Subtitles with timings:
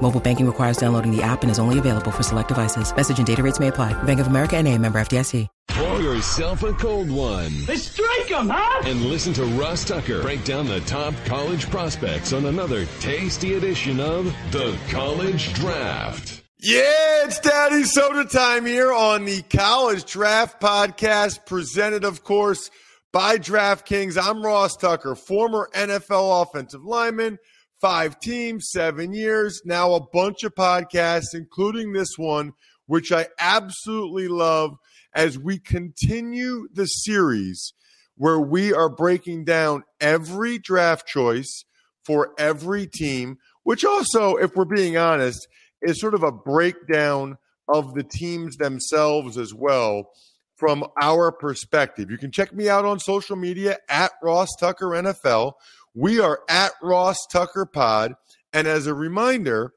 [0.00, 2.94] Mobile banking requires downloading the app and is only available for select devices.
[2.96, 3.92] Message and data rates may apply.
[4.04, 5.46] Bank of America and a member FDIC.
[5.68, 7.52] Pour yourself a cold one.
[7.68, 8.82] Let's strike 'em, huh?
[8.84, 14.00] And listen to Ross Tucker break down the top college prospects on another tasty edition
[14.00, 16.42] of The College Draft.
[16.60, 22.70] Yeah, it's Daddy Soda time here on the College Draft Podcast, presented, of course,
[23.12, 24.20] by DraftKings.
[24.20, 27.38] I'm Ross Tucker, former NFL offensive lineman,
[27.80, 32.52] five teams, seven years, now a bunch of podcasts, including this one,
[32.86, 34.76] which I absolutely love
[35.14, 37.72] as we continue the series
[38.16, 41.64] where we are breaking down every draft choice
[42.04, 45.46] for every team, which also, if we're being honest,
[45.82, 50.10] is sort of a breakdown of the teams themselves as well
[50.56, 52.10] from our perspective.
[52.10, 55.52] You can check me out on social media at Ross Tucker NFL.
[56.00, 58.14] We are at Ross Tucker Pod.
[58.52, 59.72] And as a reminder,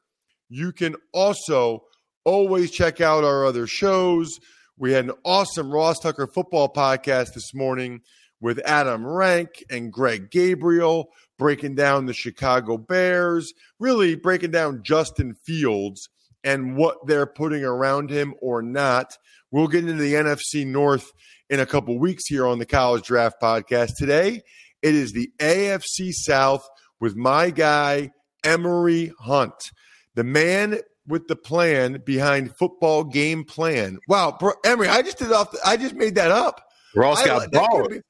[0.50, 1.86] you can also
[2.26, 4.30] always check out our other shows.
[4.78, 8.02] We had an awesome Ross Tucker football podcast this morning
[8.40, 15.34] with Adam Rank and Greg Gabriel breaking down the Chicago Bears, really breaking down Justin
[15.34, 16.08] Fields
[16.44, 19.18] and what they're putting around him or not.
[19.50, 21.12] We'll get into the NFC North
[21.50, 23.96] in a couple weeks here on the College Draft Podcast.
[23.98, 24.44] Today,
[24.82, 26.68] it is the AFC South
[27.00, 28.12] with my guy,
[28.44, 29.72] Emory Hunt,
[30.16, 34.00] the man with the plan behind football game plan.
[34.08, 35.52] Wow, bro, Emory, I just did off.
[35.52, 36.64] The, I just made that up.
[36.96, 38.02] Ross got baller.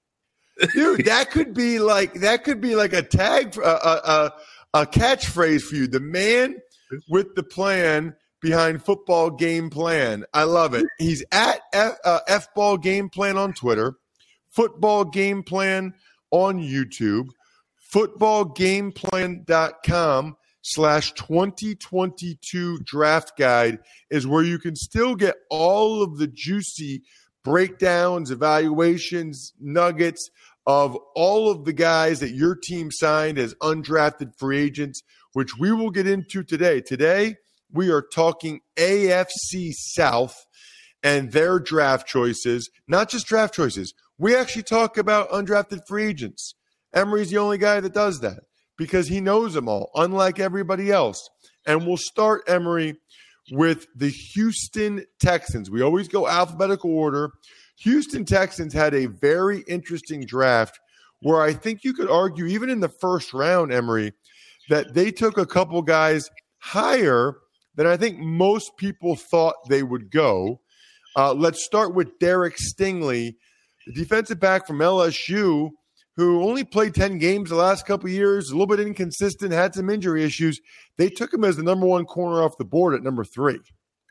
[0.73, 4.33] Dude, that could be like that could be like a tag, a, a,
[4.73, 5.87] a catchphrase for you.
[5.87, 6.57] The man
[7.09, 10.25] with the plan behind football game plan.
[10.33, 10.85] I love it.
[10.99, 13.95] He's at F, uh, F ball game plan on Twitter,
[14.49, 15.93] football game plan
[16.31, 17.27] on YouTube,
[17.93, 27.03] footballgameplan.com slash 2022 draft guide is where you can still get all of the juicy
[27.43, 30.29] breakdowns, evaluations, nuggets
[30.67, 35.01] of all of the guys that your team signed as undrafted free agents,
[35.33, 36.81] which we will get into today.
[36.81, 37.35] Today,
[37.71, 40.45] we are talking AFC South
[41.03, 43.93] and their draft choices, not just draft choices.
[44.21, 46.53] We actually talk about undrafted free agents.
[46.93, 48.41] Emory's the only guy that does that
[48.77, 51.27] because he knows them all, unlike everybody else.
[51.65, 52.97] And we'll start, Emory
[53.51, 55.71] with the Houston Texans.
[55.71, 57.31] We always go alphabetical order.
[57.77, 60.79] Houston Texans had a very interesting draft
[61.21, 64.13] where I think you could argue, even in the first round, Emory,
[64.69, 66.29] that they took a couple guys
[66.59, 67.37] higher
[67.73, 70.61] than I think most people thought they would go.
[71.15, 73.37] Uh, let's start with Derek Stingley,
[73.85, 75.69] the defensive back from LSU,
[76.15, 79.89] who only played 10 games the last couple years, a little bit inconsistent, had some
[79.89, 80.59] injury issues.
[80.97, 83.59] They took him as the number one corner off the board at number three.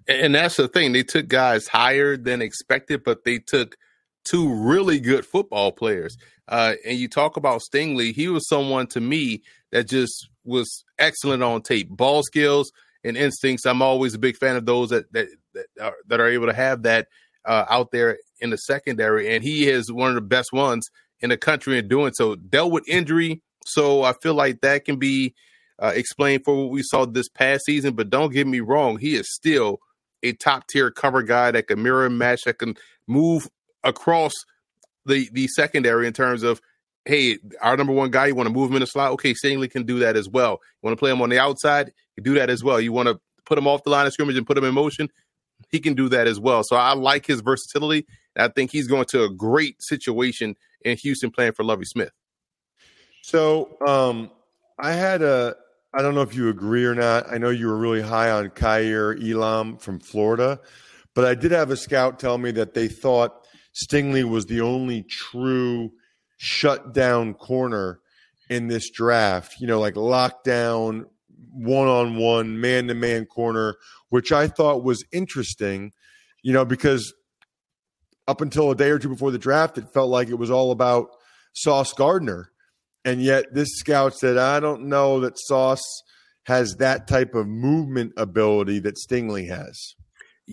[0.08, 0.92] And that's the thing.
[0.92, 3.76] They took guys higher than expected, but they took
[4.24, 6.16] two really good football players.
[6.48, 11.42] Uh, and you talk about Stingley, he was someone to me that just was excellent
[11.42, 11.88] on tape.
[11.90, 12.72] Ball skills
[13.04, 13.66] and instincts.
[13.66, 16.52] I'm always a big fan of those that that that are, that are able to
[16.52, 17.08] have that
[17.44, 19.34] uh, out there in the secondary.
[19.34, 20.88] And he is one of the best ones
[21.20, 22.36] in the country in doing so.
[22.36, 25.34] Dealt with injury, so I feel like that can be
[25.78, 27.94] uh, explained for what we saw this past season.
[27.94, 29.80] But don't get me wrong, he is still
[30.22, 33.48] a top tier cover guy that can mirror and match, that can move
[33.82, 34.32] across
[35.06, 36.60] the the secondary in terms of
[37.04, 39.12] hey, our number one guy, you want to move him in the slot?
[39.12, 40.60] Okay, Stingley can do that as well.
[40.60, 41.92] You want to play him on the outside?
[42.16, 42.80] You do that as well.
[42.80, 45.08] You want to put him off the line of scrimmage and put him in motion?
[45.70, 46.62] He can do that as well.
[46.62, 48.06] So I like his versatility.
[48.36, 52.12] I think he's going to a great situation in Houston playing for Lovie Smith.
[53.22, 54.30] So um,
[54.78, 55.56] I had a,
[55.92, 57.30] I don't know if you agree or not.
[57.30, 60.60] I know you were really high on Kaiir Elam from Florida,
[61.14, 65.02] but I did have a scout tell me that they thought Stingley was the only
[65.02, 65.90] true
[66.38, 68.00] shut down corner
[68.48, 71.04] in this draft, you know, like lockdown,
[71.52, 73.76] one on one, man to man corner,
[74.08, 75.92] which I thought was interesting,
[76.42, 77.14] you know, because
[78.30, 80.70] up until a day or two before the draft, it felt like it was all
[80.70, 81.08] about
[81.52, 82.52] Sauce Gardner.
[83.04, 85.82] And yet this scout said, I don't know that Sauce
[86.44, 89.94] has that type of movement ability that Stingley has.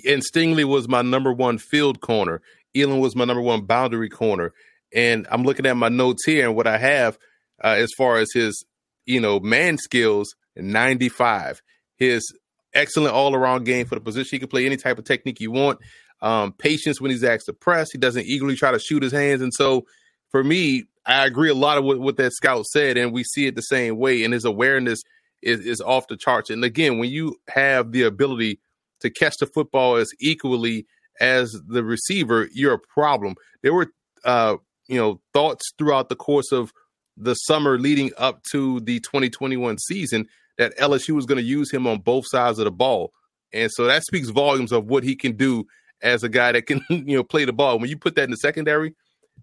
[0.07, 2.41] And Stingley was my number one field corner.
[2.75, 4.53] Elam was my number one boundary corner.
[4.91, 7.19] And I'm looking at my notes here and what I have
[7.63, 8.65] uh, as far as his,
[9.05, 11.61] you know, man skills, 95.
[11.97, 12.33] His
[12.73, 14.35] excellent all around game for the position.
[14.35, 15.79] He can play any type of technique you want.
[16.21, 17.91] Um, patience when he's asked to press.
[17.91, 19.41] He doesn't eagerly try to shoot his hands.
[19.41, 19.85] And so
[20.31, 23.47] for me, I agree a lot of what, what that scout said, and we see
[23.47, 24.23] it the same way.
[24.23, 25.01] And his awareness
[25.41, 26.49] is, is off the charts.
[26.49, 28.59] And again, when you have the ability
[29.01, 30.85] to catch the football as equally
[31.21, 33.35] as the receiver, you're a problem.
[33.63, 33.87] There were,
[34.25, 36.73] uh, you know, thoughts throughout the course of
[37.15, 40.27] the summer leading up to the 2021 season
[40.57, 43.13] that LSU was going to use him on both sides of the ball.
[43.53, 45.65] And so that speaks volumes of what he can do
[46.01, 47.79] as a guy that can, you know, play the ball.
[47.79, 48.93] When you put that in the secondary,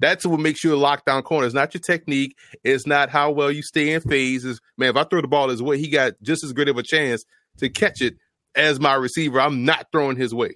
[0.01, 1.47] that's what makes you a lockdown corner.
[1.47, 2.37] It's not your technique.
[2.65, 4.61] It's not how well you stay in phases.
[4.77, 6.83] Man, if I throw the ball his way, he got just as good of a
[6.83, 7.25] chance
[7.59, 8.17] to catch it
[8.56, 9.41] as my receiver.
[9.41, 10.53] I'm not throwing his way.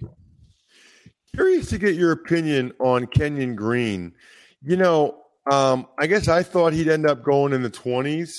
[1.35, 4.13] Curious to get your opinion on Kenyon Green.
[4.61, 8.31] You know, um, I guess I thought he'd end up going in the 20s,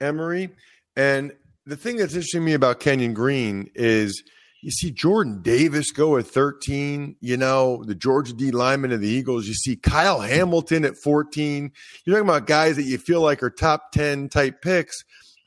[0.00, 0.50] Emory.
[0.94, 1.32] And
[1.64, 4.22] the thing that's interesting to me about Kenyon Green is–
[4.66, 9.06] you see Jordan Davis go at 13, you know, the Georgia D lineman of the
[9.06, 9.46] Eagles.
[9.46, 11.70] You see Kyle Hamilton at 14.
[12.04, 15.04] You're talking about guys that you feel like are top 10 type picks.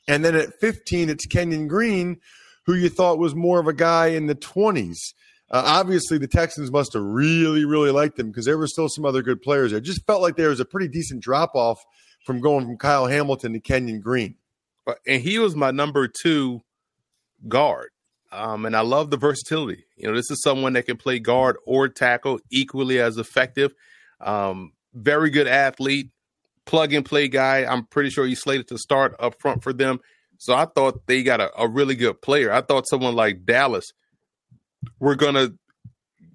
[0.08, 2.18] And then at 15, it's Kenyon Green,
[2.64, 5.12] who you thought was more of a guy in the 20s.
[5.50, 9.04] Uh, obviously, the Texans must have really, really liked him because there were still some
[9.04, 9.78] other good players there.
[9.80, 11.84] It just felt like there was a pretty decent drop off
[12.24, 14.36] from going from Kyle Hamilton to Kenyon Green.
[15.06, 16.62] And he was my number two
[17.48, 17.90] guard.
[18.32, 19.84] Um, and I love the versatility.
[19.96, 23.74] You know, this is someone that can play guard or tackle equally as effective.
[24.20, 26.10] Um, very good athlete,
[26.64, 27.64] plug and play guy.
[27.64, 30.00] I'm pretty sure he's slated to start up front for them.
[30.38, 32.52] So I thought they got a, a really good player.
[32.52, 33.92] I thought someone like Dallas
[34.98, 35.54] were going to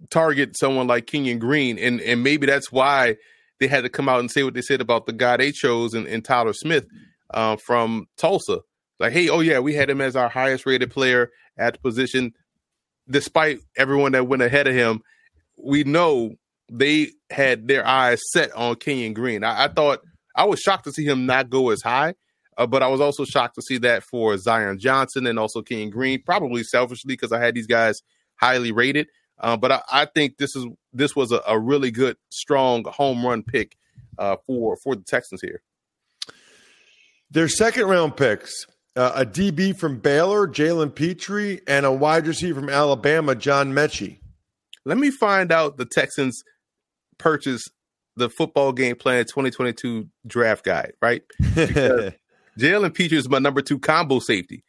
[0.10, 1.80] target someone like Kenyon Green.
[1.80, 3.16] And, and maybe that's why
[3.60, 5.94] they had to come out and say what they said about the guy they chose
[5.94, 6.86] and, in Tyler Smith
[7.34, 8.60] uh, from Tulsa.
[9.00, 12.34] Like, hey, oh yeah, we had him as our highest rated player at the position,
[13.10, 15.02] despite everyone that went ahead of him.
[15.58, 16.36] We know
[16.72, 19.44] they had their eyes set on Kenyon Green.
[19.44, 20.02] I, I thought
[20.36, 22.16] I was shocked to see him not go as high,
[22.58, 25.90] uh, but I was also shocked to see that for Zion Johnson and also Kenyon
[25.90, 28.02] Green, probably selfishly because I had these guys
[28.36, 29.08] highly rated.
[29.40, 33.26] Uh, but I, I, think this is this was a, a, really good, strong home
[33.26, 33.76] run pick
[34.18, 35.62] uh, for for the Texans here.
[37.32, 42.60] Their second round picks uh, a DB from Baylor, Jalen Pitre, and a wide receiver
[42.62, 44.20] from Alabama, John Metchie.
[44.86, 46.44] Let me find out the Texans
[47.18, 47.64] purchase
[48.16, 51.24] the football game plan 2022 draft guide, right?
[51.42, 54.64] Jalen Pitre is my number two combo safety.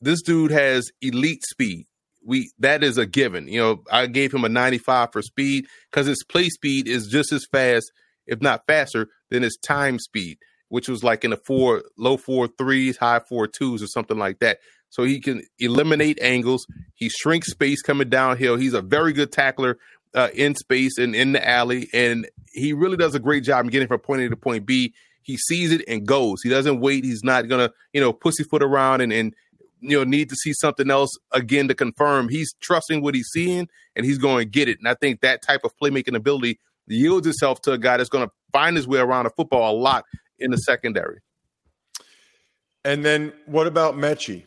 [0.00, 1.86] This dude has elite speed.
[2.24, 3.48] We that is a given.
[3.48, 7.32] You know, I gave him a 95 for speed because his play speed is just
[7.32, 7.92] as fast,
[8.26, 10.38] if not faster, than his time speed
[10.70, 14.38] which was like in the four low four threes, high four twos, or something like
[14.38, 14.58] that.
[14.88, 16.66] So he can eliminate angles.
[16.94, 18.56] He shrinks space coming downhill.
[18.56, 19.78] He's a very good tackler
[20.14, 23.70] uh, in space and in the alley, and he really does a great job in
[23.70, 24.94] getting from point A to point B.
[25.22, 26.40] He sees it and goes.
[26.42, 27.04] He doesn't wait.
[27.04, 29.34] He's not gonna, you know, pussyfoot around and and
[29.80, 32.28] you know need to see something else again to confirm.
[32.28, 34.78] He's trusting what he's seeing and he's going to get it.
[34.78, 38.26] And I think that type of playmaking ability yields itself to a guy that's going
[38.26, 40.04] to find his way around the football a lot
[40.40, 41.20] in the secondary.
[42.84, 44.44] And then what about Metchie?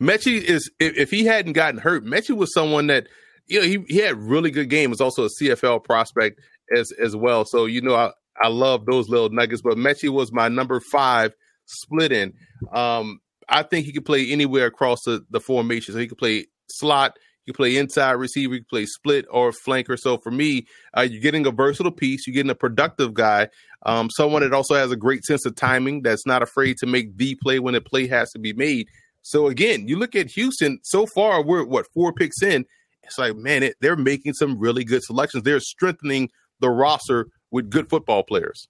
[0.00, 3.06] Metchie is if, if, he hadn't gotten hurt, Metchie was someone that
[3.46, 4.90] you know he, he had really good game.
[4.90, 6.40] Was also a CFL prospect
[6.76, 7.44] as as well.
[7.44, 8.10] So you know I
[8.42, 9.62] I love those little nuggets.
[9.62, 11.32] But Metchie was my number five
[11.66, 12.34] split in.
[12.72, 15.94] Um, I think he could play anywhere across the, the formation.
[15.94, 19.98] So he could play slot, you play inside receiver, you play split or flanker.
[19.98, 22.26] So for me, uh, you're getting a versatile piece.
[22.26, 23.48] You're getting a productive guy,
[23.84, 26.02] um, someone that also has a great sense of timing.
[26.02, 28.88] That's not afraid to make the play when a play has to be made.
[29.22, 30.78] So again, you look at Houston.
[30.82, 32.64] So far, we're what four picks in.
[33.02, 35.44] It's like man, it, they're making some really good selections.
[35.44, 38.68] They're strengthening the roster with good football players.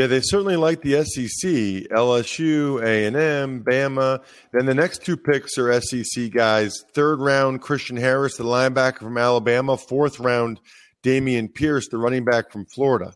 [0.00, 1.50] Yeah, they certainly like the SEC,
[1.94, 4.24] LSU, A&M, Bama.
[4.50, 6.82] Then the next two picks are SEC guys.
[6.94, 9.76] Third round, Christian Harris, the linebacker from Alabama.
[9.76, 10.58] Fourth round,
[11.02, 13.12] Dameon Pierce, the running back from Florida.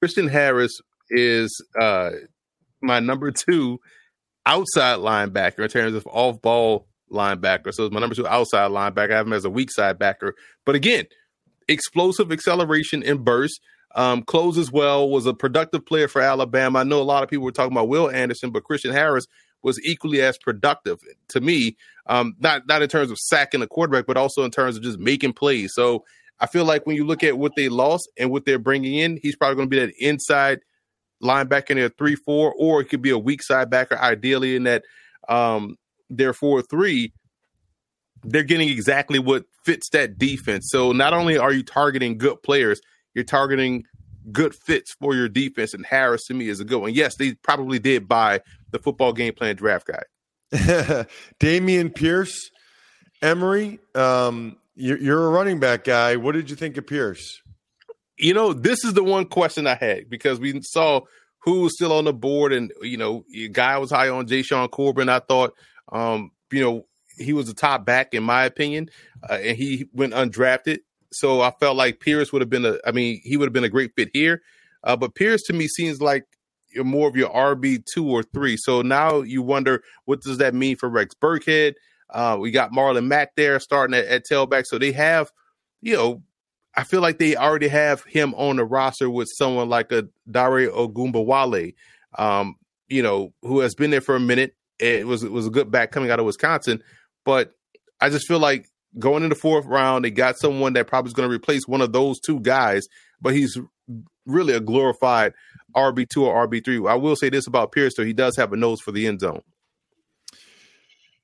[0.00, 0.80] Christian Harris
[1.10, 2.10] is uh,
[2.80, 3.80] my number two
[4.46, 7.74] outside linebacker in terms of off ball linebacker.
[7.74, 9.10] So it's my number two outside linebacker.
[9.10, 10.36] I have him as a weak side backer.
[10.64, 11.06] But again,
[11.66, 13.60] explosive acceleration and burst.
[13.96, 16.80] Um, closes well, was a productive player for Alabama.
[16.80, 19.26] I know a lot of people were talking about Will Anderson, but Christian Harris
[19.62, 21.76] was equally as productive to me.
[22.06, 24.98] Um, not not in terms of sacking the quarterback, but also in terms of just
[24.98, 25.72] making plays.
[25.74, 26.04] So
[26.38, 29.18] I feel like when you look at what they lost and what they're bringing in,
[29.22, 30.60] he's probably going to be that inside
[31.22, 34.64] linebacker in their three four, or it could be a weak side backer, ideally in
[34.64, 34.84] that
[35.28, 35.76] um,
[36.10, 37.14] their four three.
[38.24, 40.68] They're getting exactly what fits that defense.
[40.70, 42.80] So not only are you targeting good players,
[43.16, 43.86] you're targeting
[44.30, 45.72] good fits for your defense.
[45.72, 46.92] And Harris to me is a good one.
[46.92, 50.04] Yes, they probably did buy the football game plan draft guide.
[51.40, 52.50] Dameon Pierce,
[53.22, 56.16] Emory, um, you're, you're a running back guy.
[56.16, 57.40] What did you think of Pierce?
[58.18, 61.00] You know, this is the one question I had because we saw
[61.38, 65.08] who was still on the board, and you know, guy was high on Jashaun Corbin.
[65.08, 65.52] I thought,
[65.92, 66.86] um, you know,
[67.18, 68.90] he was the top back in my opinion,
[69.28, 70.78] uh, and he went undrafted.
[71.18, 72.78] So I felt like Pierce would have been a.
[72.86, 74.42] I mean, he would have been a great fit here.
[74.84, 76.24] Uh, but Pierce to me seems like
[76.68, 78.56] you're more of your RB two or three.
[78.56, 81.74] So now you wonder what does that mean for Rex Burkhead?
[82.10, 84.66] Uh, we got Marlon Mack there starting at, at tailback.
[84.66, 85.32] So they have,
[85.82, 86.22] you know,
[86.76, 90.70] I feel like they already have him on the roster with someone like a Dare
[90.70, 91.74] Ogunbowale,
[92.18, 92.56] um,
[92.88, 94.54] you know, who has been there for a minute.
[94.78, 96.82] It was it was a good back coming out of Wisconsin,
[97.24, 97.52] but
[97.98, 101.14] I just feel like going in the fourth round, they got someone that probably is
[101.14, 102.86] going to replace one of those two guys,
[103.20, 103.58] but he's
[104.26, 105.32] really a glorified
[105.74, 106.84] RB two or RB three.
[106.86, 109.20] I will say this about Pierce, though he does have a nose for the end
[109.20, 109.42] zone.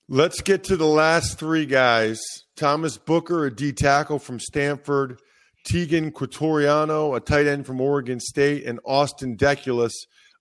[0.09, 2.21] Let's get to the last three guys.
[2.57, 5.21] Thomas Booker, a D tackle from Stanford,
[5.67, 9.93] Teagan Quitoriano, a tight end from Oregon State, and Austin Deculus,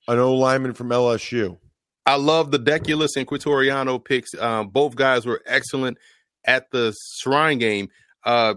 [0.07, 1.57] an O lineman from LSU.
[2.05, 4.33] I love the Deculus and Quitoriano picks.
[4.33, 5.97] Um, both guys were excellent
[6.45, 7.89] at the Shrine game.
[8.25, 8.55] Uh,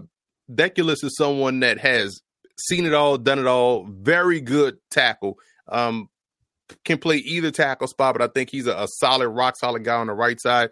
[0.51, 2.21] Deculus is someone that has
[2.59, 3.85] seen it all, done it all.
[3.89, 5.37] Very good tackle.
[5.67, 6.09] Um,
[6.83, 9.95] can play either tackle spot, but I think he's a, a solid, rock solid guy
[9.95, 10.69] on the right side.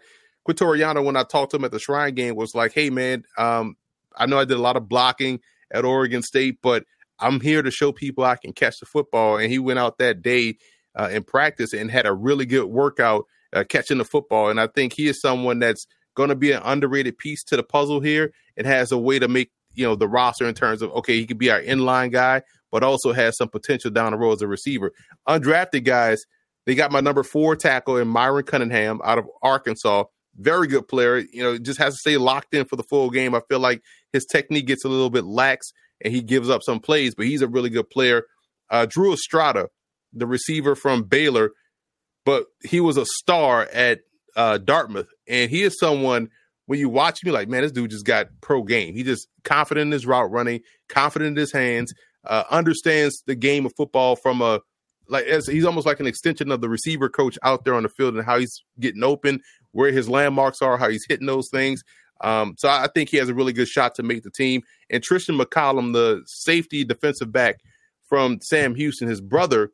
[0.48, 3.76] Quitoriano, when I talked to him at the Shrine game, was like, "Hey, man, um,
[4.16, 5.40] I know I did a lot of blocking
[5.72, 6.84] at Oregon State, but
[7.18, 10.20] I'm here to show people I can catch the football." And he went out that
[10.20, 10.56] day
[10.98, 14.50] uh, in practice and had a really good workout uh, catching the football.
[14.50, 17.62] And I think he is someone that's going to be an underrated piece to the
[17.62, 18.32] puzzle here.
[18.56, 21.26] It has a way to make you know the roster in terms of okay, he
[21.26, 24.48] could be our inline guy, but also has some potential down the road as a
[24.48, 24.92] receiver.
[25.28, 26.24] Undrafted guys,
[26.66, 30.04] they got my number four tackle in Myron Cunningham out of Arkansas.
[30.36, 31.18] Very good player.
[31.18, 33.34] You know, just has to stay locked in for the full game.
[33.34, 36.80] I feel like his technique gets a little bit lax and he gives up some
[36.80, 38.24] plays, but he's a really good player.
[38.70, 39.68] Uh, Drew Estrada,
[40.12, 41.50] the receiver from Baylor,
[42.24, 44.00] but he was a star at
[44.36, 46.28] uh, Dartmouth, and he is someone
[46.66, 48.94] when you watch him, like, man, this dude just got pro game.
[48.94, 51.92] He just confident in his route running, confident in his hands,
[52.24, 54.60] uh, understands the game of football from a
[55.06, 57.90] like as he's almost like an extension of the receiver coach out there on the
[57.90, 59.40] field and how he's getting open,
[59.72, 61.82] where his landmarks are, how he's hitting those things.
[62.22, 64.62] Um, so I think he has a really good shot to make the team.
[64.88, 67.56] And Tristan McCollum, the safety defensive back
[68.08, 69.72] from Sam Houston, his brother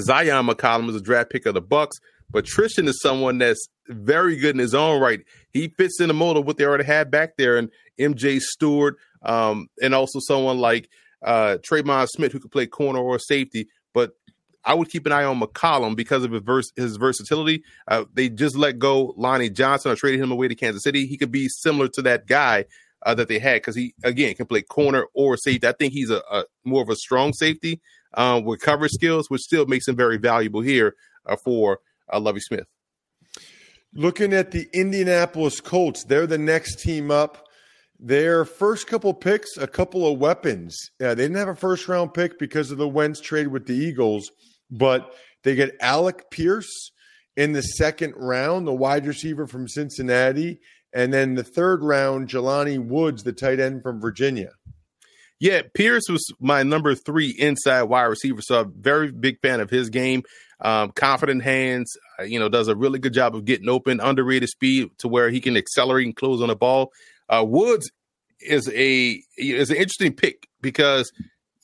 [0.00, 1.94] Zion McCollum is a draft pick of the Bucs.
[2.30, 5.20] But Tristan is someone that's very good in his own right.
[5.52, 8.96] He fits in the mold of what they already had back there, and MJ Stewart,
[9.22, 10.88] um, and also someone like
[11.24, 13.68] uh, Tremon Smith who could play corner or safety.
[13.94, 14.12] But
[14.64, 17.62] I would keep an eye on McCollum because of his, vers- his versatility.
[17.86, 21.06] Uh, they just let go Lonnie Johnson or traded him away to Kansas City.
[21.06, 22.64] He could be similar to that guy
[23.04, 25.66] uh, that they had because he again can play corner or safety.
[25.66, 27.80] I think he's a, a more of a strong safety
[28.14, 31.78] um, with coverage skills, which still makes him very valuable here uh, for
[32.12, 32.66] uh, Lovie Smith.
[33.94, 37.46] Looking at the Indianapolis Colts, they're the next team up.
[37.98, 40.76] Their first couple picks, a couple of weapons.
[41.00, 43.74] Yeah, they didn't have a first round pick because of the Wentz trade with the
[43.74, 44.30] Eagles,
[44.70, 46.90] but they get Alec Pierce
[47.36, 50.58] in the second round, the wide receiver from Cincinnati,
[50.92, 54.52] and then the third round, Jelani Woods, the tight end from Virginia.
[55.38, 59.68] Yeah, Pierce was my number three inside wide receiver, so I'm very big fan of
[59.68, 60.22] his game.
[60.60, 64.48] Um, confident hands, uh, you know, does a really good job of getting open, underrated
[64.48, 66.90] speed to where he can accelerate and close on the ball.
[67.28, 67.90] Uh, Woods
[68.40, 71.12] is a is an interesting pick because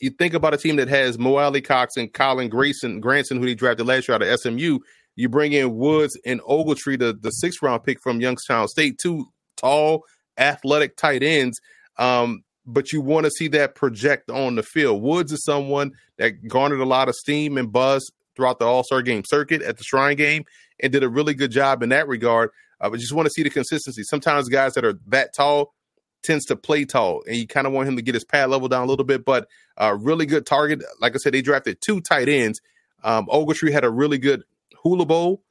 [0.00, 3.54] you think about a team that has Mo Alie-Cox and Colin Grayson Granson, who he
[3.54, 4.80] drafted last year out of SMU.
[5.14, 9.26] You bring in Woods and Ogletree, the, the sixth round pick from Youngstown State, two
[9.56, 10.02] tall,
[10.36, 11.58] athletic tight ends.
[11.98, 15.02] Um, but you want to see that project on the field.
[15.02, 19.02] Woods is someone that garnered a lot of steam and buzz throughout the All Star
[19.02, 20.44] game circuit at the Shrine game
[20.80, 22.50] and did a really good job in that regard.
[22.80, 24.02] Uh, but just want to see the consistency.
[24.02, 25.74] Sometimes guys that are that tall
[26.22, 28.68] tends to play tall, and you kind of want him to get his pad level
[28.68, 29.24] down a little bit.
[29.24, 30.82] But uh, really good target.
[31.00, 32.60] Like I said, they drafted two tight ends.
[33.04, 34.42] Um, Ogletree had a really good
[34.82, 35.42] Hula Bowl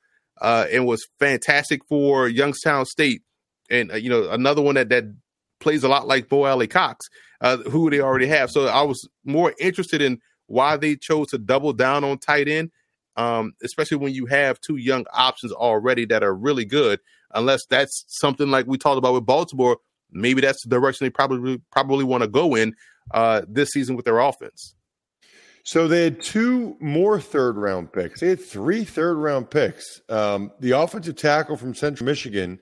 [0.41, 3.21] uh, and was fantastic for Youngstown State.
[3.69, 5.05] And uh, you know another one that that
[5.61, 8.51] plays a lot like Bo Alie-Cox, uh, who they already have.
[8.51, 12.71] So I was more interested in why they chose to double down on tight end,
[13.15, 16.99] um, especially when you have two young options already that are really good.
[17.33, 19.77] Unless that's something like we talked about with Baltimore,
[20.11, 22.75] maybe that's the direction they probably probably want to go in
[23.11, 24.75] uh, this season with their offense.
[25.63, 28.19] So they had two more third round picks.
[28.19, 30.01] They had three third round picks.
[30.09, 32.59] Um, the offensive tackle from Central Michigan,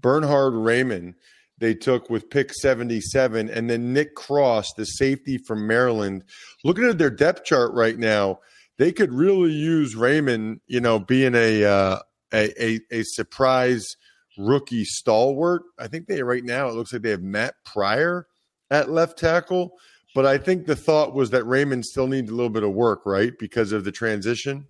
[0.00, 1.14] Bernhard Raimann,
[1.60, 6.24] they took with pick 77, and then Nick Cross, the safety from Maryland.
[6.64, 8.40] Looking at their depth chart right now,
[8.78, 11.98] they could really use Raimann, you know, being a uh,
[12.32, 13.96] a, a, a surprise
[14.38, 15.62] rookie stalwart.
[15.78, 18.26] I think they right now it looks like they have Matt Pryor
[18.70, 19.72] at left tackle,
[20.14, 23.02] but I think the thought was that Raimann still needs a little bit of work,
[23.04, 24.66] right, because of the transition.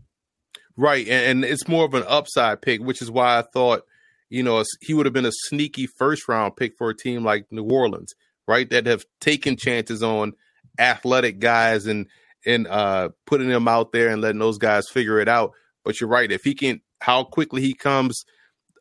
[0.77, 3.83] Right, and, it's more of an upside pick, which is why I thought,
[4.31, 7.47] you know, he would have been a sneaky first round pick for a team like
[7.51, 8.15] New Orleans,
[8.49, 10.33] right, that have taken chances on
[10.79, 12.07] athletic guys and
[12.47, 15.53] and uh putting them out there and letting those guys figure it out.
[15.85, 18.25] But you're right, if he can, how quickly he comes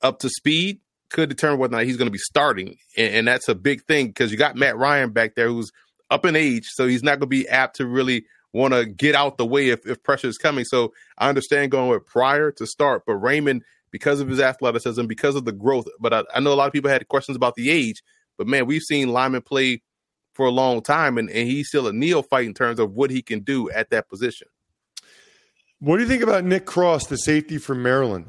[0.02, 0.80] up to speed
[1.10, 3.84] could determine whether or not he's going to be starting, and, and that's a big
[3.86, 5.72] thing because you got Matt Ryan back there who's
[6.12, 9.16] up in age, so he's not going to be apt to really want to get
[9.16, 10.66] out the way if, if pressure is coming.
[10.66, 15.36] So I understand going with Pryor to start, but Raimann, because of his athleticism, because
[15.36, 17.70] of the growth, but I, I know a lot of people had questions about the
[17.70, 18.04] age,
[18.38, 19.82] but man, we've seen Lyman play
[20.34, 23.22] for a long time, and, and he's still a neophyte in terms of what he
[23.22, 24.48] can do at that position.
[25.80, 28.26] What do you think about Nick Cross, the safety from Maryland?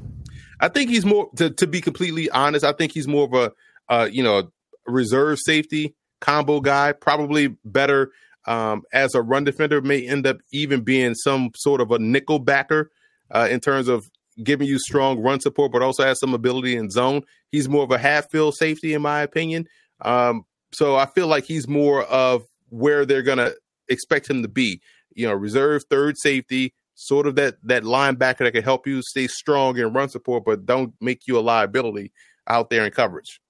[0.61, 2.65] I think he's more to, to be completely honest.
[2.65, 3.53] I think he's more of a
[3.89, 4.51] uh, you know
[4.87, 6.93] reserve safety combo guy.
[6.93, 8.13] Probably better
[8.47, 9.81] um, as a run defender.
[9.81, 12.91] May end up even being some sort of a nickel backer
[13.31, 14.09] uh, in terms of
[14.43, 17.23] giving you strong run support, but also has some ability in zone.
[17.51, 19.67] He's more of a half field safety, in my opinion.
[20.03, 23.53] Um, so I feel like he's more of where they're gonna
[23.89, 24.81] expect him to be.
[25.15, 29.27] You know, reserve third safety sort of that that linebacker that can help you stay
[29.27, 32.13] strong and run support, but don't make you a liability
[32.47, 33.41] out there in coverage.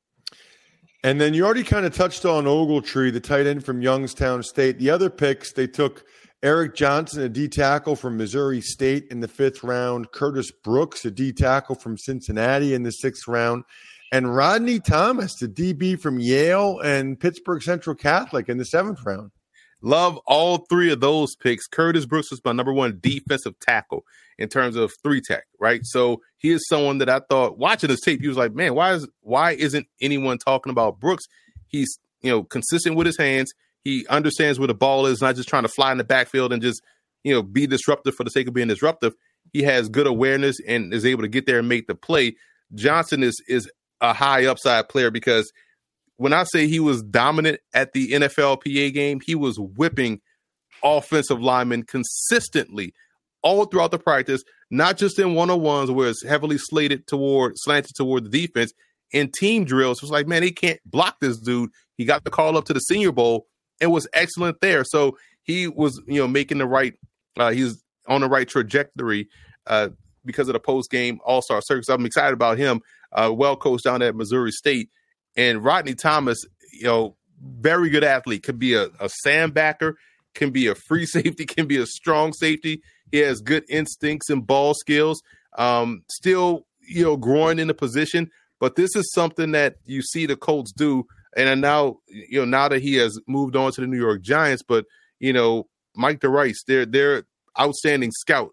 [1.02, 4.78] And then you already kind of touched on Ogletree, the tight end from Youngstown State.
[4.78, 6.04] The other picks, they took
[6.42, 11.10] Eric Johnson, a D tackle from Missouri State in the fifth round, Curtis Brooks, a
[11.10, 13.64] D tackle from Cincinnati in the sixth round,
[14.10, 19.30] and Rodney Thomas, the DB from Yale and Pittsburgh Central Catholic in the seventh round.
[19.82, 21.66] Love all three of those picks.
[21.66, 24.04] Curtis Brooks was my number one defensive tackle
[24.38, 25.80] in terms of three tech, right?
[25.84, 28.92] So he is someone that I thought watching this tape, he was like, man, why
[28.94, 31.24] is why isn't anyone talking about Brooks?
[31.66, 33.52] He's you know consistent with his hands.
[33.84, 36.62] He understands where the ball is, not just trying to fly in the backfield and
[36.62, 36.82] just
[37.24, 39.14] you know be disruptive for the sake of being disruptive.
[39.52, 42.36] He has good awareness and is able to get there and make the play.
[42.74, 45.52] Johnson is is a high upside player because
[46.16, 50.20] when I say he was dominant at the NFLPA game, he was whipping
[50.84, 52.92] offensive linemen consistently
[53.42, 57.54] all throughout the practice, not just in one on ones where it's heavily slated toward
[57.56, 58.72] slanted toward the defense.
[59.12, 61.70] In team drills, it was like, man, they can't block this dude.
[61.96, 63.46] He got the call up to the Senior Bowl
[63.80, 64.84] and was excellent there.
[64.84, 66.94] So he was, you know, making the right.
[67.36, 69.28] Uh, he's on the right trajectory
[69.66, 69.88] uh,
[70.24, 71.88] because of the post game All Star circus.
[71.88, 72.80] I'm excited about him.
[73.12, 74.90] Uh, well coached down at Missouri State.
[75.36, 76.38] And Rodney Thomas,
[76.72, 79.94] you know, very good athlete, could be a, a sandbacker,
[80.34, 82.82] can be a free safety, can be a strong safety.
[83.10, 85.22] He has good instincts and ball skills.
[85.58, 90.26] Um, still, you know, growing in the position, but this is something that you see
[90.26, 91.06] the Colts do.
[91.36, 94.62] And now, you know, now that he has moved on to the New York Giants,
[94.66, 94.84] but
[95.18, 97.24] you know, Mike DeRice, they're they're
[97.58, 98.50] outstanding scout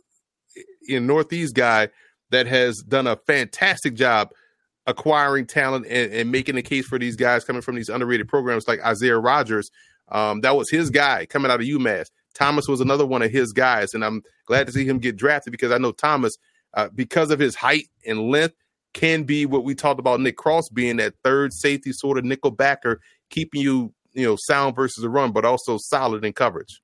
[0.87, 1.89] in Northeast guy
[2.31, 4.29] that has done a fantastic job
[4.85, 8.67] acquiring talent and, and, making the case for these guys coming from these underrated programs
[8.67, 9.69] like Isaiah Rogers.
[10.09, 12.07] Um, that was his guy coming out of UMass.
[12.33, 15.51] Thomas was another one of his guys, and I'm glad to see him get drafted
[15.51, 16.37] because I know Thomas,
[16.73, 18.55] uh, because of his height and length,
[18.93, 22.51] can be what we talked about Nick Cross being that third safety sort of nickel
[22.51, 26.81] backer, keeping you you know sound versus a run, but also solid in coverage.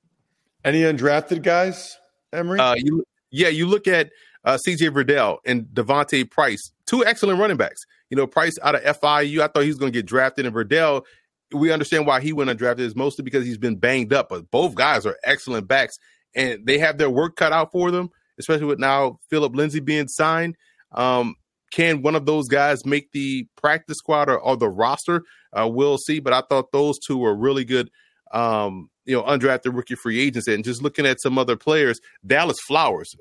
[0.63, 1.97] Any undrafted guys,
[2.31, 2.59] Emory?
[2.59, 4.11] Uh, you, yeah, you look at
[4.45, 4.89] uh, C.J.
[4.89, 7.81] Verdell and D'Vonte Price, two excellent running backs.
[8.09, 10.55] You know, Price out of FIU, I thought he was going to get drafted, and
[10.55, 11.03] Verdell,
[11.51, 14.29] we understand why he went undrafted is mostly because he's been banged up.
[14.29, 15.97] But both guys are excellent backs,
[16.35, 20.07] and they have their work cut out for them, especially with now Philip Lindsay being
[20.07, 20.55] signed.
[20.91, 21.35] Um,
[21.73, 25.23] can one of those guys make the practice squad or, or the roster?
[25.51, 26.19] Uh, we'll see.
[26.19, 27.89] But I thought those two were really good.
[28.31, 32.57] Um, you know, undrafted rookie free agents, and just looking at some other players, Dallas
[32.67, 33.15] Flowers,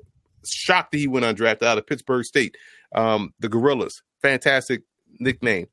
[0.45, 2.55] shocked that he went undrafted out of Pittsburg State.
[2.93, 4.83] Um, the Gorillas, fantastic
[5.19, 5.67] nickname.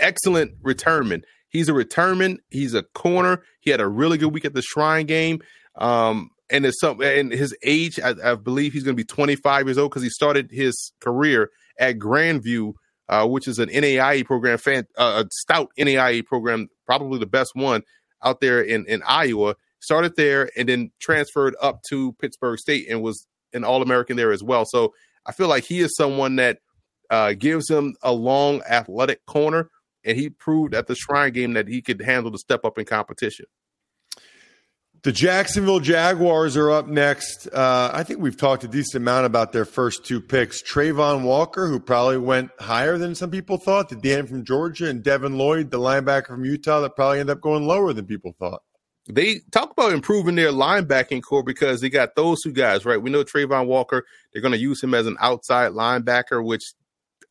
[0.00, 1.24] Excellent returnment.
[1.48, 2.38] He's a return.
[2.50, 3.42] He's a corner.
[3.60, 5.40] He had a really good week at the Shrine game.
[5.76, 9.66] Um, and it's some and his age, I, I believe he's going to be 25
[9.66, 12.74] years old because he started his career at Grandview,
[13.08, 17.52] uh, which is an NAIA program, fan, uh, a stout NAIA program, probably the best
[17.54, 17.82] one
[18.22, 19.56] out there in in Iowa.
[19.80, 24.32] Started there and then transferred up to Pittsburg State and was an All American there
[24.32, 24.64] as well.
[24.64, 24.94] So
[25.26, 26.58] I feel like he is someone that
[27.10, 29.70] uh, gives him a long athletic corner,
[30.04, 32.84] and he proved at the Shrine game that he could handle the step up in
[32.84, 33.46] competition.
[35.04, 37.46] The Jacksonville Jaguars are up next.
[37.48, 40.62] Uh, I think we've talked a decent amount about their first two picks.
[40.62, 45.02] Travon Walker, who probably went higher than some people thought, the Dan from Georgia, and
[45.02, 48.62] Devin Lloyd, the linebacker from Utah, that probably ended up going lower than people thought.
[49.06, 52.96] They talk about improving their linebacking core because they got those two guys, right?
[52.96, 56.62] We know Travon Walker, they're going to use him as an outside linebacker, which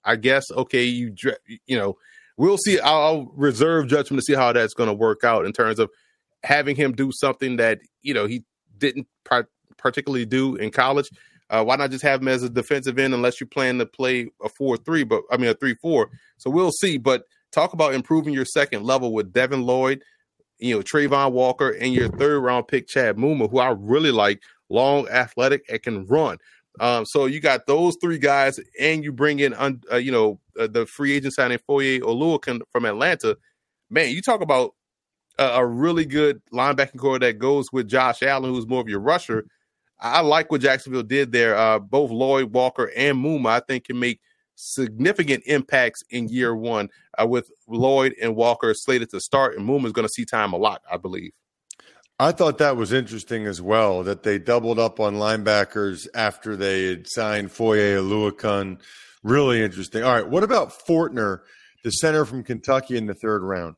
[0.06, 1.16] I guess, okay, you,
[1.66, 1.98] you know,
[2.38, 2.80] we'll see.
[2.80, 5.90] I'll, I'll reserve judgment to see how that's going to work out in terms of–
[6.44, 8.44] having him do something that you know he
[8.78, 9.08] didn't
[9.78, 11.10] particularly do in college.
[11.50, 14.30] Uh, why not just have him as a defensive end unless you plan to play
[14.44, 16.10] a four three, but I mean a three four.
[16.38, 16.98] So we'll see.
[16.98, 20.04] But talk about improving your second level with Devin Lloyd,
[20.58, 24.42] you know Travon Walker, and your third round pick Chad Muma, who I really like,
[24.70, 26.38] long, athletic, and can run.
[26.80, 30.68] Um, so you got those three guys, and you bring in, uh, you know, uh,
[30.68, 33.38] the free agent signing Foye Oluokun from Atlanta.
[33.90, 34.74] Man, you talk about
[35.38, 39.00] a, a really good linebacking core that goes with Josh Allen, who's more of your
[39.00, 39.46] rusher.
[40.00, 41.56] I like what Jacksonville did there.
[41.56, 44.20] Uh, both Lloyd Walker and Muma, I think, can make
[44.56, 49.86] significant impacts in year one uh, with Lloyd and Walker slated to start, and Muma
[49.86, 51.32] is going to see time a lot, I believe.
[52.20, 56.86] I thought that was interesting as well that they doubled up on linebackers after they
[56.86, 58.80] had signed Foye Oluokun.
[59.24, 60.04] Really interesting.
[60.04, 61.40] All right, what about Fortner,
[61.84, 63.76] the center from Kentucky in the third round?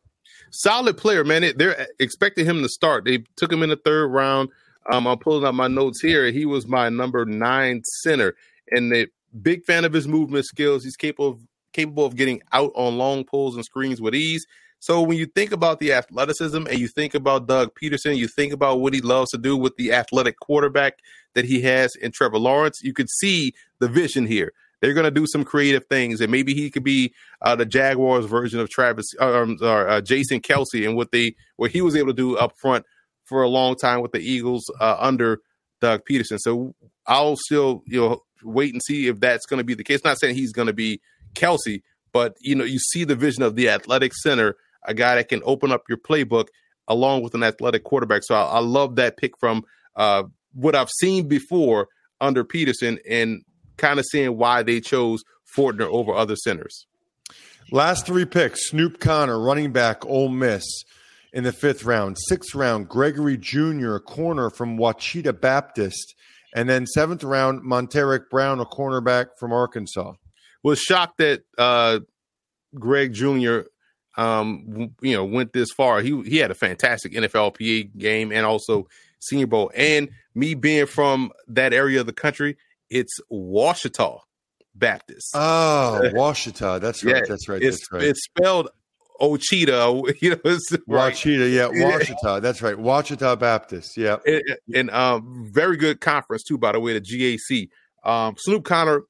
[0.58, 1.52] Solid player, man.
[1.58, 3.04] they're expecting him to start.
[3.04, 4.50] They took him in the third round.
[4.90, 6.32] Um, I'm pulling up my notes here.
[6.32, 8.36] He was my number nine center,
[8.72, 9.08] and the
[9.42, 10.86] big fan of his movement skills.
[10.86, 11.40] He's capable of,
[11.74, 14.48] capable of getting out on long pulls and screens with ease.
[14.80, 18.54] So when you think about the athleticism and you think about Doug Pederson, you think
[18.54, 21.00] about what he loves to do with the athletic quarterback
[21.34, 24.54] that he has in Trevor Lawrence, you could see the vision here.
[24.86, 28.28] They're going to do some creative things, and maybe he could be uh, the Jaguars
[28.28, 32.10] version of Travis um, or uh, Jason Kelce and what they what he was able
[32.10, 32.86] to do up front
[33.24, 35.40] for a long time with the Eagles uh, under
[35.82, 36.38] Doug Pederson.
[36.40, 36.76] So
[37.08, 40.02] I'll still you know wait and see if that's going to be the case.
[40.04, 41.02] Not saying he's going to be
[41.34, 41.82] Kelce,
[42.14, 45.42] but you know you see the vision of the athletic center, a guy that can
[45.46, 46.50] open up your playbook
[46.88, 48.22] along with an athletic quarterback.
[48.24, 49.64] So I, I love that pick from
[49.96, 51.88] uh, what I've seen before
[52.22, 53.42] under Pederson and
[53.78, 55.24] kind of seeing why they chose
[55.56, 56.86] Fortner over other centers.
[57.72, 60.64] Last three picks Snoop Conner, running back, Ole Miss
[61.34, 62.18] in the fifth round.
[62.28, 66.16] Sixth round, Gregory Jr., a corner from Ouachita Baptist.
[66.56, 70.14] And then seventh round, Montaric Brown, a cornerback from Arkansas.
[70.64, 72.00] Was shocked that uh,
[72.74, 73.62] Greg Jr.
[74.18, 76.02] Um, you know went this far.
[76.02, 78.88] He he had a fantastic NFLPA game and also
[79.20, 79.72] Senior Bowl.
[79.76, 82.58] And me being from that area of the country,
[82.90, 84.20] it's Ouachita
[84.74, 85.32] Baptist.
[85.34, 86.80] Oh, Ouachita.
[86.80, 87.16] That's right.
[87.16, 87.62] Yeah, that's right.
[87.62, 88.04] It's, that's right.
[88.04, 88.70] It's spelled
[89.22, 90.16] Ochita.
[90.22, 91.54] You know, it's Ouachita.
[91.54, 92.42] Yeah, Ouachita.
[92.42, 92.78] That's right.
[92.78, 93.98] Ouachita Baptist.
[93.98, 94.44] Yeah, and,
[94.74, 96.58] and um, very good conference too.
[96.58, 97.70] By the way, the GAC.
[98.04, 99.04] Um, Snoop Conner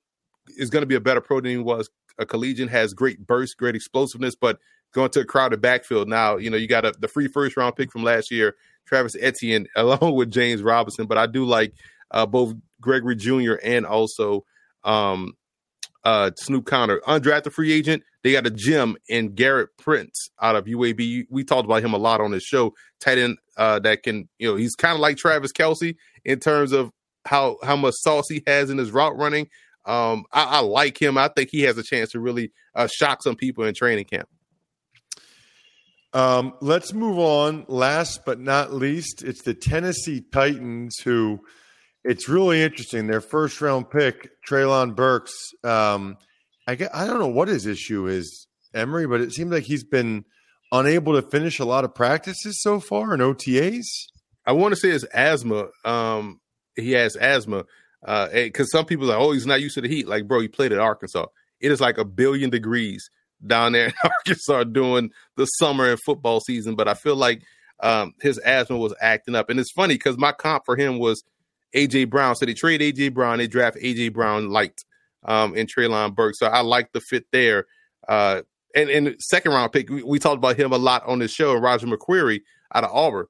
[0.57, 2.67] is going to be a better pro than he was a collegian.
[2.67, 4.59] Has great burst, great explosiveness, but
[4.93, 6.37] going to a crowded backfield now.
[6.37, 8.55] You know, you got a, the free first round pick from last year,
[8.87, 11.05] Travis Etienne, along with James Robinson.
[11.05, 11.73] But I do like
[12.15, 13.55] uh, both Gregory Jr.
[13.61, 14.45] and also
[14.83, 15.33] um,
[16.03, 17.01] uh, Snoop Conner.
[17.07, 21.25] Undrafted free agent, they got a gem in Gerrit Prince out of UAB.
[21.29, 22.73] We talked about him a lot on this show.
[22.99, 26.71] Tight end uh, that can, you know, he's kind of like Travis Kelce in terms
[26.71, 26.91] of
[27.25, 29.49] how how much sauce he has in his route running.
[29.85, 31.17] Um, I, I like him.
[31.17, 34.29] I think he has a chance to really uh, shock some people in training camp.
[36.13, 37.65] Um, let's move on.
[37.67, 41.41] Last but not least, it's the Tennessee Titans who–
[42.05, 43.07] it's really interesting.
[43.07, 45.33] Their first round pick, Treylon Burks.
[45.63, 46.17] Um,
[46.67, 50.23] I I don't know what his issue is, Emory, but it seems like he's been
[50.71, 53.87] unable to finish a lot of practices so far in OTAs.
[54.45, 55.69] I want to say it's asthma.
[55.83, 56.39] Um,
[56.75, 57.65] he has asthma
[58.01, 60.07] because uh, some people are like, oh, he's not used to the heat.
[60.07, 61.25] Like, bro, he played at Arkansas.
[61.59, 63.09] It is like a billion degrees
[63.45, 66.75] down there in Arkansas during the summer and football season.
[66.75, 67.41] But I feel like
[67.79, 71.23] um, his asthma was acting up, and it's funny because my comp for him was
[71.75, 72.35] AJ Brown.
[72.35, 74.83] So they trade AJ Brown, they draft AJ Brown light
[75.23, 76.35] um, in Treylon Burke.
[76.35, 77.65] So I like the fit there.
[78.07, 78.41] Uh,
[78.75, 79.89] and and second round pick.
[79.89, 81.55] We, we talked about him a lot on this show.
[81.55, 82.41] Roger McCreary
[82.73, 83.27] out of Auburn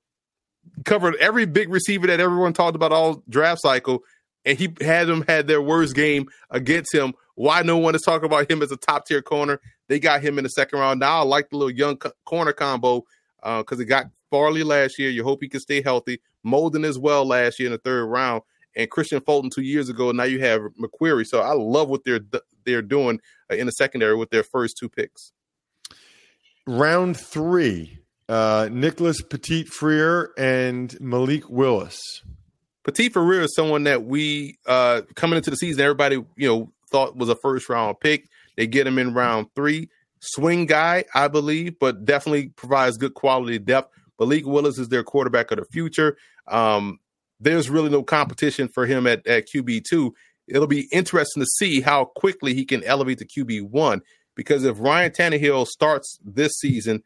[0.84, 4.03] covered every big receiver that everyone talked about all draft cycle,
[4.43, 7.13] and he had them had their worst game against him.
[7.36, 9.62] Why no one is talking about him as a top tier corner?
[9.88, 10.99] They got him in the second round.
[10.99, 13.03] Now I like the little young co- corner combo
[13.38, 15.10] because uh, he got Farley last year.
[15.10, 16.19] You hope he can stay healthy.
[16.45, 18.43] Molden as well last year in the third round,
[18.75, 20.12] and Kristian Fulton two years ago.
[20.12, 21.25] Now you have McCreary.
[21.25, 22.21] So I love what they're
[22.65, 23.19] they're doing
[23.51, 25.31] uh, in the secondary with their first two picks.
[26.67, 32.23] Round three, uh, Nicholas Petit-Frere and Malik Willis.
[32.84, 37.29] Petit-Frere is someone that we uh, coming into the season, everybody you know thought was
[37.29, 38.27] a first round pick.
[38.58, 39.89] They get him in round three.
[40.19, 43.93] Swing guy, I believe, but definitely provides good quality depth.
[44.19, 46.17] Malik Willis is their quarterback of the future.
[46.47, 46.99] Um,
[47.39, 50.13] there's really no competition for him at, at QB two.
[50.47, 54.01] It'll be interesting to see how quickly he can elevate to QB one
[54.36, 57.04] because if Ryan Tannehill starts this season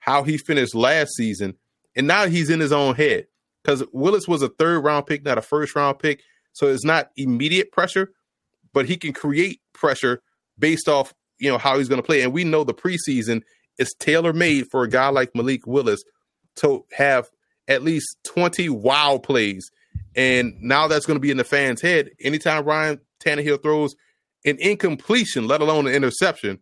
[0.00, 1.54] how he finished last season,
[1.96, 3.26] and now he's in his own head
[3.62, 6.22] because Willis was a third round pick, not a first round pick.
[6.52, 8.12] So it's not immediate pressure,
[8.74, 10.22] but he can create pressure
[10.58, 12.22] based off you know how he's going to play.
[12.22, 13.42] And we know the preseason
[13.78, 16.04] is tailor made for a guy like Malik Willis
[16.56, 17.30] to have
[17.68, 19.70] at least 20 wow plays.
[20.16, 22.10] And now that's going to be in the fans' head.
[22.20, 23.96] Anytime Ryan Tannehill throws
[24.44, 26.60] an incompletion, let alone an interception,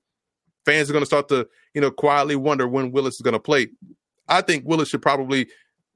[0.65, 3.41] fans are going to start to, you know, quietly wonder when Willis is going to
[3.41, 3.69] play.
[4.29, 5.49] I think Willis should probably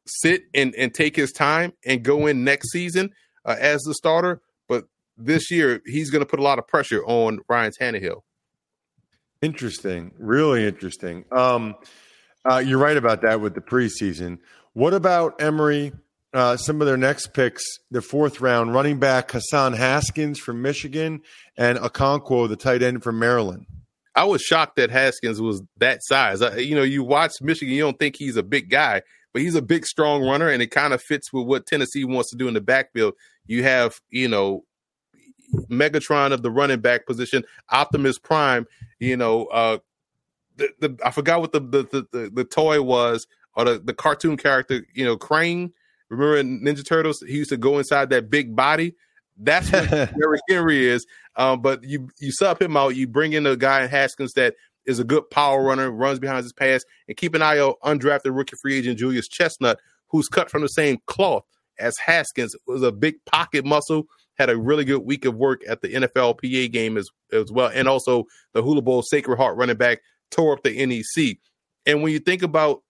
[0.07, 3.11] sit and, and take his time and go in next season
[3.45, 4.41] uh, as the starter.
[4.69, 8.23] But this year, he's going to put a lot of pressure on Ryan Tannehill.
[9.43, 10.13] Interesting.
[10.19, 11.25] Really interesting.
[11.31, 11.75] Um,
[12.49, 14.39] uh, you're right about that with the preseason.
[14.73, 15.93] What about Emory?
[16.35, 21.23] Uh, some of their next picks, the fourth round running back Hassan Haskins from Michigan
[21.57, 23.65] and Okonkwo, the tight end from Maryland.
[24.15, 26.43] I was shocked that Haskins was that size.
[26.43, 29.55] I, you know, you watch Michigan, you don't think he's a big guy, but he's
[29.55, 32.49] a big, strong runner, and it kind of fits with what Tennessee wants to do
[32.49, 33.15] in the backfield.
[33.47, 34.65] You have, you know,
[35.71, 38.67] Megatron of the running back position, Optimus Prime.
[38.99, 39.79] You know, uh,
[40.57, 44.37] the, the I forgot what the the, the the toy was or the the cartoon
[44.37, 44.87] character.
[44.95, 45.73] You know, Crane.
[46.09, 47.21] Remember Ninja Turtles?
[47.27, 48.95] He used to go inside that big body.
[49.37, 51.05] That's what Derrick Henry is.
[51.37, 54.55] Um, but you you sub him out, you bring in a guy in Haskins that
[54.87, 58.37] is a good power runner, runs behind his pass, and keep an eye out undrafted
[58.37, 61.45] rookie free agent Julius Chestnut, who's cut from the same cloth
[61.79, 64.07] as Haskins, was a big pocket muscle,
[64.39, 67.89] had a really good week of work at the NFLPA game as as well, and
[67.89, 71.39] also the Hula Bowl Sacred Heart running back tore up the NEC.
[71.85, 72.83] And when you think about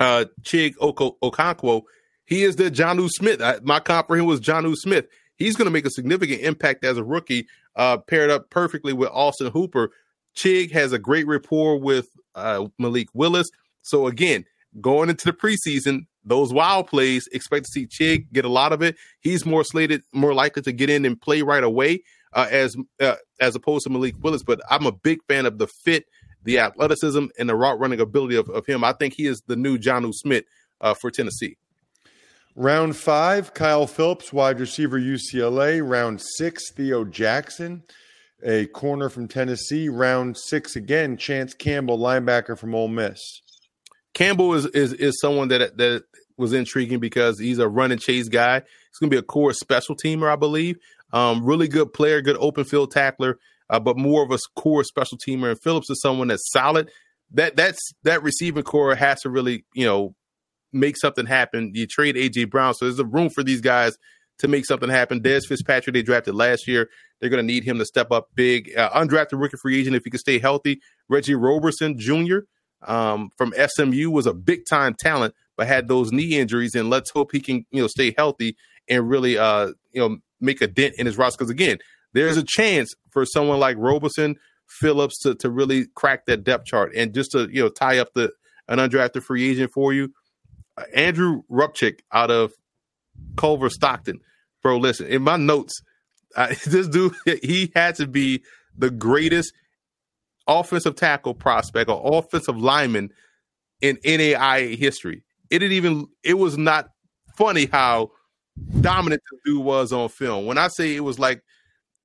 [0.00, 1.82] uh Chig Oko- Okonkwo,
[2.26, 3.40] he is the Jonnu Smith.
[3.42, 6.84] I, my comp for him was Jonnu Smith he's going to make a significant impact
[6.84, 7.46] as a rookie,
[7.76, 9.90] uh, paired up perfectly with Austin Hooper.
[10.36, 13.48] Chig has a great rapport with uh, Malik Willis.
[13.82, 14.44] So again,
[14.80, 18.82] going into the preseason, those wild plays, expect to see Chig get a lot of
[18.82, 18.96] it.
[19.20, 23.16] He's more slated, more likely to get in and play right away, uh, as uh,
[23.40, 24.42] as opposed to Malik Willis.
[24.42, 26.06] But I'm a big fan of the fit,
[26.44, 28.84] the athleticism, and the route running ability of, of him.
[28.84, 30.44] I think he is the new Jonnu Smith
[30.80, 31.56] uh, for Tennessee.
[32.56, 35.86] Round five, Kyle Philips, wide receiver, UCLA.
[35.86, 37.82] Round six, Theo Jackson,
[38.44, 39.88] a corner from Tennessee.
[39.88, 43.18] Round six again, Chance Campbell, linebacker from Ole Miss.
[44.12, 46.04] Campbell is is is someone that that
[46.36, 48.60] was intriguing because he's a run and chase guy.
[48.60, 50.78] He's going to be a core special teamer, I believe.
[51.12, 53.38] Um, really good player, good open field tackler,
[53.70, 55.50] uh, but more of a core special teamer.
[55.50, 56.90] And Phillips is someone that's solid.
[57.30, 60.14] That that's that receiving core has to really you know
[60.72, 61.72] make something happen.
[61.74, 63.96] You trade AJ Brown, so there's a room for these guys
[64.38, 65.20] to make something happen.
[65.20, 66.88] Dez Fitzpatrick, they drafted last year.
[67.20, 68.76] They're going to need him to step up big.
[68.76, 70.80] Uh, undrafted rookie free agent, if he can stay healthy.
[71.08, 72.38] Reggie Roberson Jr.
[72.86, 76.74] Um, from SMU was a big time talent, but had those knee injuries.
[76.74, 78.56] And let's hope he can, you know, stay healthy
[78.88, 81.38] and really, uh, you know, make a dent in his roster.
[81.38, 81.78] Because again,
[82.14, 86.92] there's a chance for someone like Roberson, Philips to to really crack that depth chart
[86.96, 88.32] and just to you know tie up the
[88.68, 90.12] an undrafted free agent for you.
[90.76, 92.52] Uh, Andrew Rupcich out of
[93.36, 94.20] Culver Stockton.
[94.62, 95.82] Bro, listen, in my notes,
[96.36, 98.42] I, this dude, he had to be
[98.76, 99.52] the greatest
[100.46, 103.10] offensive tackle prospect or offensive lineman
[103.80, 105.24] in NAIA history.
[105.50, 106.88] It didn't even, it was not
[107.36, 108.10] funny how
[108.80, 110.46] dominant the dude was on film.
[110.46, 111.42] When I say it was like,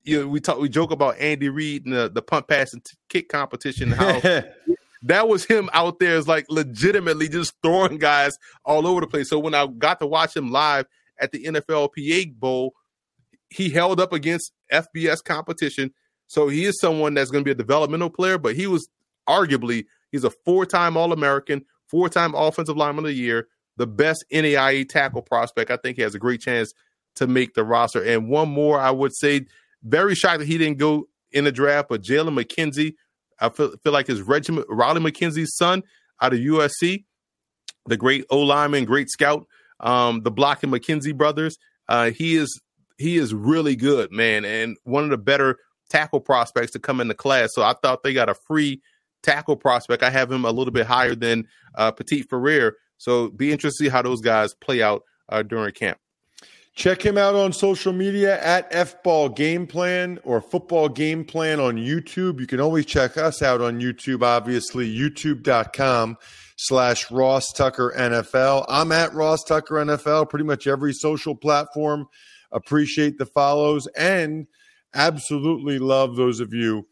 [0.02, 2.84] you know, we talk, we joke about Andy Reid and the, the punt, pass, and
[2.84, 3.90] t- kick competition.
[3.90, 4.20] How
[5.02, 8.32] that was him out there is like legitimately just throwing guys
[8.64, 9.28] all over the place.
[9.28, 10.86] So when I got to watch him live
[11.18, 12.74] at the NFLPA Bowl,
[13.50, 15.92] he held up against FBS competition.
[16.26, 18.88] So he is someone that's going to be a developmental player, but he was
[19.28, 25.22] arguably he's a four-time All-American, four-time Offensive Lineman of the Year, the best NAIA tackle
[25.22, 25.70] prospect.
[25.70, 26.72] I think he has a great chance
[27.16, 28.02] to make the roster.
[28.02, 29.46] And one more, I would say,
[29.82, 32.94] very shocked that he didn't go in the draft, but Jalen McKenzie,
[33.38, 35.82] I feel, feel like his regiment, Raleigh McKenzie's son
[36.20, 37.04] out of USC,
[37.86, 39.46] the great O lineman, great scout,
[39.80, 41.56] um, the Block and McKenzie brothers.
[41.88, 42.60] Uh, he is
[42.98, 45.56] he is really good, man, and one of the better
[45.88, 47.50] tackle prospects to come in the class.
[47.52, 48.80] So I thought they got a free
[49.22, 50.02] tackle prospect.
[50.02, 52.76] I have him a little bit higher than uh, Petit-Frere.
[52.98, 55.98] So be interested to see how those guys play out uh, during camp.
[56.74, 61.76] Check him out on social media at FBall Game Plan or Football Game Plan on
[61.76, 62.40] YouTube.
[62.40, 66.16] You can always check us out on YouTube, obviously, youtube.com
[66.56, 68.66] slash Ross Tucker NFL.
[68.68, 72.06] I'm at Ross Tucker NFL, pretty much every social platform.
[72.52, 74.46] Appreciate the follows and
[74.94, 76.86] absolutely love those of you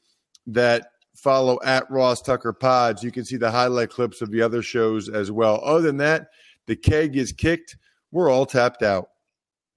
[0.47, 3.03] that follow at Ross Tucker Pods.
[3.03, 5.61] You can see the highlight clips of the other shows as well.
[5.65, 6.29] Other than that,
[6.67, 7.77] the keg is kicked.
[8.11, 9.11] We're all tapped out.